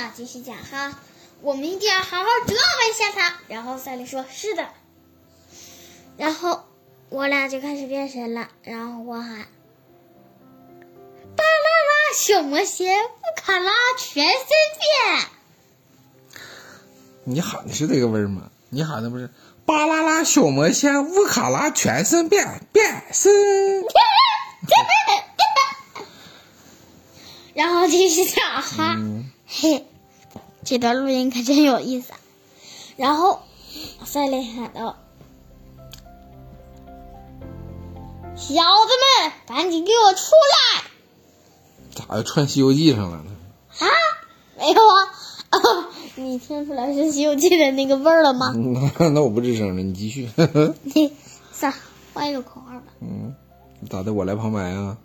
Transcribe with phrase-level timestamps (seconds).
[0.00, 0.98] 俩继续讲哈，
[1.42, 2.60] 我们一定要好好折磨
[2.90, 3.36] 一下他。
[3.48, 4.68] 然后赛琳说：“是的。”
[6.16, 6.64] 然后
[7.10, 8.48] 我俩就开始变身了。
[8.62, 9.28] 然后我喊
[11.36, 11.46] ：“巴啦
[11.90, 14.38] 啦小魔仙，乌卡拉全身
[14.78, 14.88] 变。”
[17.24, 18.50] 你喊的是这个味儿吗？
[18.70, 19.28] 你喊的不是
[19.66, 23.32] “巴啦啦小魔仙，乌卡拉全身变变身”。
[27.52, 28.96] 然后继续讲哈，
[29.46, 29.86] 嘿，
[30.64, 32.12] 这段录音可真有意思。
[32.96, 33.40] 然后
[34.04, 34.96] 赛琳喊道
[38.36, 38.60] ：“小子
[39.22, 40.20] 们，赶紧给我出
[40.76, 40.84] 来！”
[41.94, 43.30] 咋又串《西游记》上了呢？
[43.78, 43.86] 啊，
[44.58, 45.14] 没有啊。
[45.50, 45.86] 哦，
[46.16, 48.52] 你听出来是《西游记》的那个味儿了吗？
[48.54, 50.28] 那 那我不吱声了，你继续。
[50.84, 51.12] 你
[51.52, 51.72] 算
[52.14, 52.92] 换一个口号吧。
[53.00, 53.34] 嗯，
[53.88, 54.12] 咋的？
[54.12, 54.98] 我来旁白啊？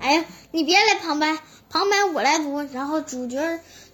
[0.00, 1.38] 哎呀，你别来旁白，
[1.72, 3.40] 旁白我来读，然后主角。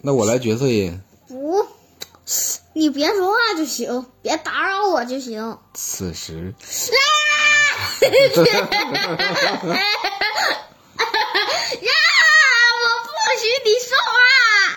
[0.01, 1.01] 那我来角色音。
[1.29, 1.65] 不，
[2.73, 5.57] 你别说话就行，别打扰我就行。
[5.73, 6.33] 此时。
[6.33, 6.51] 呀！
[12.75, 14.11] 我不许你说话。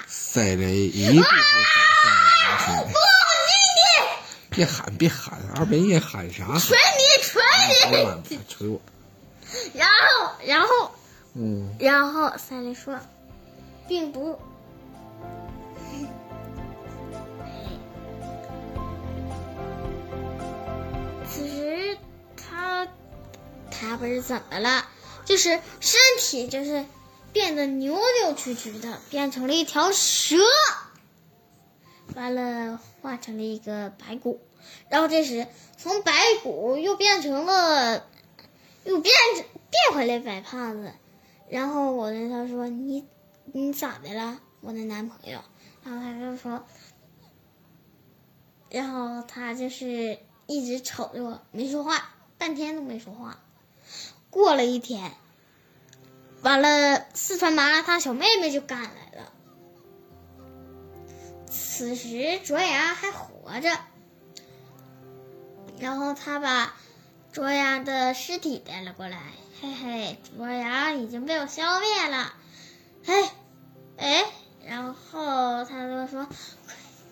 [0.06, 1.28] 赛雷一步步走
[2.66, 3.82] 向不许你！
[4.50, 6.44] 别喊，别喊，二半夜喊啥？
[6.56, 7.42] 捶你，捶
[8.28, 8.38] 你！
[8.48, 8.80] 捶我。
[9.74, 10.92] 然后，然后。
[11.34, 12.98] 嗯，然后赛雷说，
[13.88, 14.38] 并不。
[21.26, 21.96] 此时
[22.36, 22.86] 他
[23.70, 24.84] 他不是怎么了？
[25.24, 26.84] 就是身体就是
[27.32, 30.36] 变得扭扭曲曲的，变成了一条蛇。
[32.14, 34.38] 完了，化成了一个白骨。
[34.90, 35.46] 然后这时
[35.78, 38.06] 从白骨又变成了，
[38.84, 40.92] 又变变回来白胖子。
[41.52, 43.06] 然后我对他说：“你
[43.44, 45.38] 你咋的了，我的男朋友？”
[45.84, 46.64] 然后他就说，
[48.70, 53.38] 然后他就是一直瞅着我，没说话，半天都没说话。
[54.30, 55.12] 过了一天，
[56.40, 59.30] 完了，四川麻辣烫小妹妹就赶来了。
[61.50, 63.78] 此时卓雅还活着，
[65.78, 66.74] 然后他把
[67.30, 69.20] 卓雅的尸体带了过来。
[69.62, 72.34] 嘿嘿，卓牙已经被我消灭了，
[73.04, 73.30] 嘿，
[73.96, 74.24] 哎，
[74.66, 76.26] 然后他就说，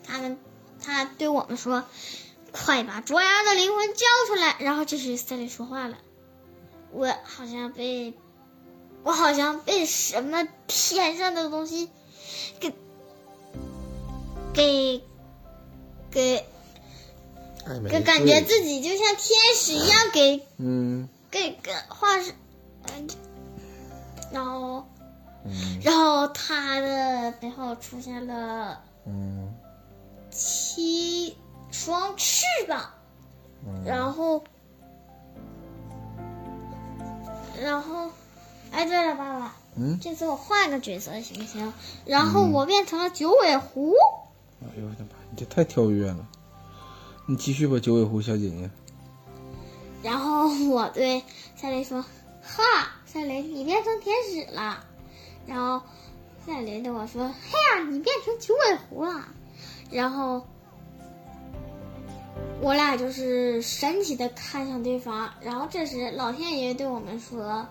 [0.05, 0.37] 他们，
[0.83, 1.85] 他对我们说，
[2.51, 4.57] 快把卓牙的灵魂交出来。
[4.59, 5.99] 然后这时赛丽说话了，
[6.91, 8.15] 我好像被，
[9.05, 11.89] 我好像被什么天上的东西
[12.59, 12.75] 给，
[14.53, 15.05] 给，
[16.11, 16.45] 给，
[17.89, 21.09] 给感觉自己就像天使一样给，嗯。
[21.31, 22.35] 给个画是，
[24.33, 24.85] 然后，
[25.83, 29.55] 然后他的背后出现了，嗯，
[30.31, 31.37] 七
[31.71, 32.91] 双翅膀，
[33.85, 34.43] 然后，
[37.61, 38.11] 然后，
[38.73, 41.73] 哎，对了，爸爸，嗯，这次我换个角色行不行？
[42.07, 43.95] 然后我变成了九尾狐。
[44.63, 45.11] 哎呦我的妈！
[45.31, 46.27] 你这太跳跃了，
[47.27, 48.71] 你继续吧，九尾狐小姐姐。
[50.71, 51.23] 我对
[51.57, 52.05] 赛雷说
[52.43, 52.63] ：“哈，
[53.07, 54.85] 赛雷，你变成天使了。”
[55.47, 55.83] 然后
[56.47, 59.29] 赛雷对我说：“嘿呀，你变成九尾狐了。”
[59.91, 60.47] 然后
[62.61, 65.33] 我俩就是神奇的看向对方。
[65.41, 67.67] 然后这时老天爷对我们说：“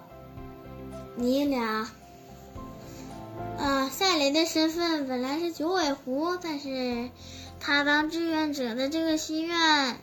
[1.15, 1.89] 你俩，
[3.57, 7.09] 啊，赛雷的身份本来是九尾狐，但是
[7.59, 9.97] 他当志愿者的这个心愿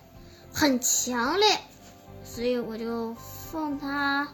[0.53, 1.49] 很强烈。”
[2.37, 4.29] 所以我就奉他，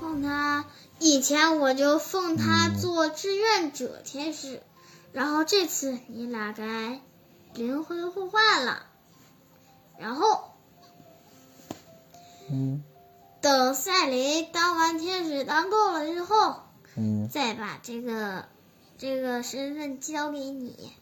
[0.00, 0.64] 奉他。
[0.98, 4.60] 以前我就奉他做志愿者天使，
[5.12, 7.00] 然后这次你俩该
[7.54, 8.86] 灵魂互换了，
[9.96, 10.54] 然后，
[12.50, 12.82] 嗯，
[13.40, 16.56] 等赛雷当完天使当够了之后，
[16.96, 18.48] 嗯，再把这个
[18.98, 20.92] 这个身份交给你。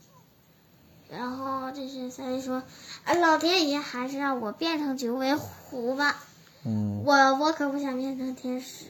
[1.13, 2.63] 然后这是三姨说
[3.05, 6.17] ：“啊，老天爷还是让我变成九尾狐吧。
[6.65, 8.87] 嗯，我我可不想变成天使，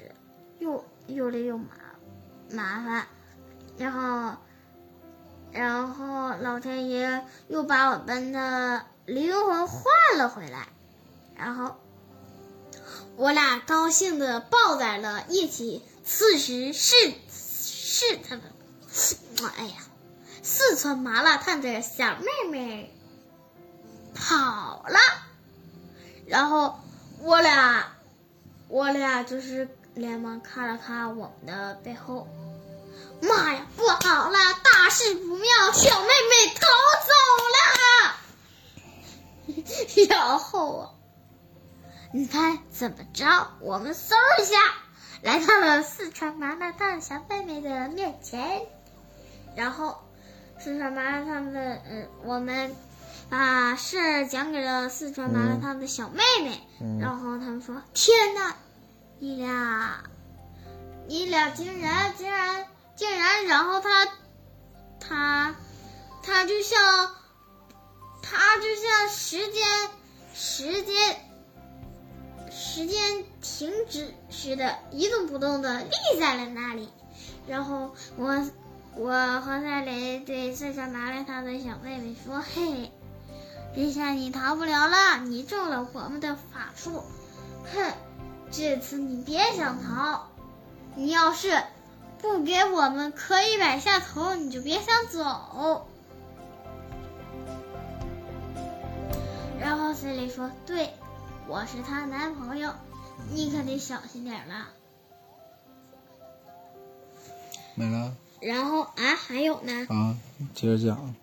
[0.61, 1.67] 又又累又麻
[2.53, 3.07] 麻烦。
[3.77, 4.37] 然后，
[5.51, 9.83] 然后老天爷又把我们的灵魂换
[10.17, 10.69] 了回来。
[11.37, 11.75] 然后，
[13.17, 15.83] 我俩高兴的抱在了一起。
[16.05, 16.95] 此时是
[17.29, 18.43] 是他们，
[19.59, 19.75] 哎呀！”
[20.43, 22.93] 四川麻辣烫的小妹妹
[24.15, 24.99] 跑了，
[26.27, 26.81] 然后
[27.21, 27.93] 我俩，
[28.69, 32.27] 我俩就是连忙看了看我们的背后。
[33.21, 36.67] 妈呀，不，好了，大事不妙，小妹妹逃
[37.07, 37.13] 走
[39.55, 40.09] 了。
[40.11, 40.91] 然后啊，
[42.13, 43.53] 你猜怎么着？
[43.61, 44.57] 我们嗖一下
[45.23, 48.67] 来到了四川麻辣烫小妹妹的面前，
[49.55, 50.03] 然后
[50.63, 52.73] 四川麻辣烫的嗯，我们
[53.29, 58.55] 把事儿讲给了四川麻辣烫的小妹妹，嗯然后他们说：“天哪，
[59.19, 60.05] 你俩，
[61.09, 64.09] 你俩竟然竟然竟然！”然后他
[65.01, 65.57] 他
[66.23, 67.11] 他就像
[68.23, 69.65] 他就像时间
[70.33, 70.95] 时间
[72.53, 76.89] 时间停止似的，一动不动的立在了那里。
[77.49, 78.49] 然后我
[78.95, 82.93] 我和赛雷对四川麻辣烫的小妹妹说：“嘿，
[83.75, 87.03] 这下你逃不了了，你中了我们的法术。
[87.75, 87.93] 哼，
[88.51, 90.29] 这次你别想逃，
[90.95, 91.63] 你要是
[92.19, 95.89] 不给我们磕一百下头，你就别想走。”
[99.59, 100.91] 然后赛雷说：“对，
[101.49, 102.75] 我是她男朋友，
[103.31, 104.69] 你可得小心点了。
[107.75, 110.17] 没了”然后啊，还有呢，啊，
[110.55, 111.15] 接着讲。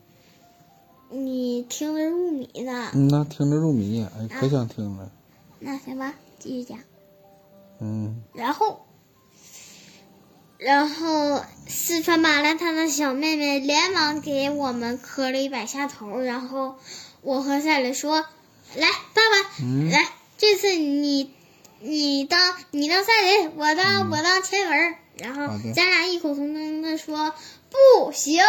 [1.12, 2.92] 你听得入迷呢？
[2.94, 5.12] 嗯那，听得入迷，哎，可想听了。
[5.60, 6.80] 那行吧，继续讲。
[7.82, 8.86] 嗯然后，
[10.58, 16.76] 然后四川麻辣烫的小妹妹连忙给我们磕了一百下头，然后
[17.22, 18.26] 我和赛雷说
[18.78, 20.08] ：“来，爸爸，嗯来，
[20.38, 21.34] 这次你
[21.80, 27.34] 你当你当赛雷，我当、嗯我当前文。”然后咱俩异口同声的说
[27.70, 28.42] ：“不行，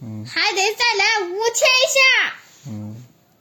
[0.00, 2.34] 嗯还得再来五千下。
[2.68, 2.96] 嗯，”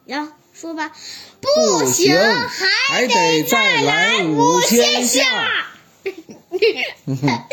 [0.06, 0.92] 然后说吧，
[1.40, 5.68] 不行，还还得再来五五千下下。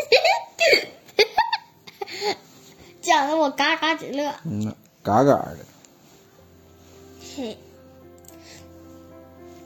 [3.01, 4.35] 讲的我嘎嘎直乐。
[4.45, 5.57] 嗯，嘎嘎的。
[7.35, 7.57] 嘿，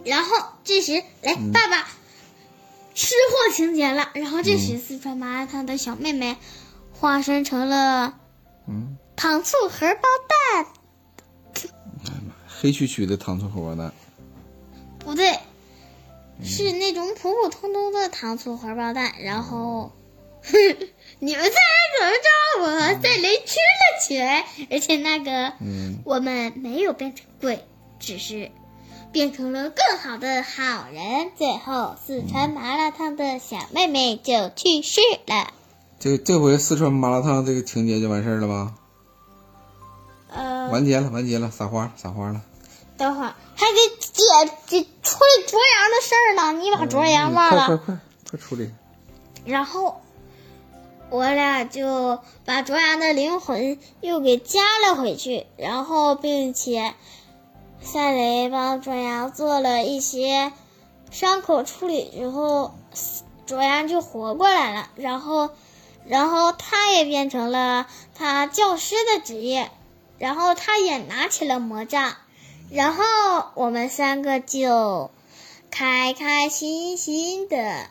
[0.06, 1.88] 然后这时，来，嗯爸爸，
[2.94, 4.10] 吃货情节了。
[4.14, 6.38] 然后这时，四川麻辣烫的小妹妹
[6.92, 8.20] 化身成了
[8.68, 10.02] 嗯，糖醋荷包
[10.54, 10.66] 蛋，
[12.48, 13.94] 黑黢黢的糖醋荷包蛋。
[15.00, 15.32] 不对，
[16.40, 19.14] 嗯是那种普普通通的糖醋荷包蛋。
[19.22, 19.92] 然后，
[21.20, 21.52] 你们猜
[22.00, 22.30] 怎么着？
[22.62, 25.54] 我和赛雷吃了起来，而且那个。
[25.60, 27.66] 嗯，我们没有变成鬼，
[28.00, 28.52] 只是
[29.14, 31.32] 变成了更好的好人。
[31.38, 35.54] 最后，四川麻辣烫的小妹妹就去世了。
[36.00, 38.74] 这这回四川麻辣烫这个情节就完事儿了吧？
[40.30, 42.42] 呃，完结了，完结了，撒花，撒花了。
[42.98, 44.24] 等会儿还得解
[44.66, 47.68] 这处理卓阳的事儿呢，你把卓阳忘了。
[47.68, 48.00] 快快快
[48.32, 48.72] 快处理！
[49.46, 50.02] 然后
[51.12, 56.96] 我俩就把卓阳的灵魂又给加了回去，然后并且
[57.84, 60.52] 赛雷帮卓阳做了一些
[61.12, 62.74] 伤口处理之后，
[63.46, 64.90] 卓阳就活过来了。
[64.96, 65.52] 然后，
[66.06, 69.70] 然后他也变成了他教师的职业，
[70.18, 72.16] 然后他也拿起了魔杖，
[72.72, 73.04] 然后
[73.56, 75.12] 我们三个就
[75.70, 77.88] 开开心心的。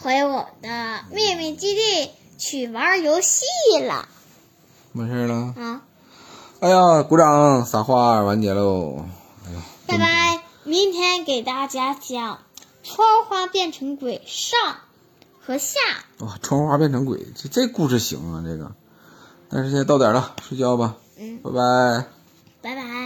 [0.00, 3.44] 回我的秘密基地去玩游戏
[3.80, 4.08] 了
[4.92, 5.54] 没事儿了。
[5.56, 5.82] 啊！
[6.60, 9.04] 哎呀，鼓掌，撒花，完结喽！
[9.46, 10.42] 哎呀，拜拜！
[10.64, 12.40] 明天给大家讲
[12.82, 14.58] 窗花变成鬼上
[15.40, 15.78] 和下。
[16.18, 18.72] 哇，窗花变成鬼，这这故事行啊，这个。
[19.48, 21.38] 但是现在到点了，睡觉吧，嗯。
[21.44, 22.04] 拜拜
[22.60, 22.97] 拜拜。